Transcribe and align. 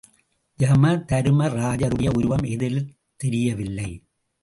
யமதருமராஜருடைய 0.59 2.09
உருவம் 2.13 2.43
எதிரில் 2.43 2.91
தெரியவில்லை. 3.15 3.89